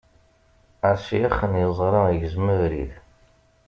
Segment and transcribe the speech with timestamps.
[0.91, 2.91] Asyax n yeẓṛa igzem abrid.